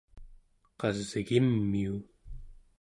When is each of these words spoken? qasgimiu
qasgimiu 0.79 1.95